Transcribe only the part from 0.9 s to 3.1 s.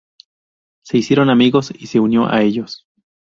hicieron amigos y se unió a ellos.